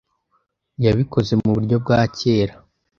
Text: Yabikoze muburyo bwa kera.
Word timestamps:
Yabikoze 0.85 1.31
muburyo 1.41 1.75
bwa 1.83 1.99
kera. 2.17 2.53